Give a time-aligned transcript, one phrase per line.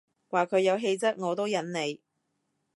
[0.31, 2.01] 話佢有氣質我都忍你